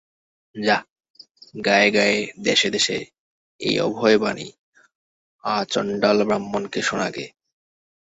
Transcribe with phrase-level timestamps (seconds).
[0.55, 0.77] যা
[1.65, 2.17] গাঁয়ে গাঁয়ে
[2.43, 2.97] দেশে-দেশে
[3.59, 4.47] এই অভয়বাণী
[5.43, 7.25] আচণ্ডালব্রাহ্মণকে শোনাগে।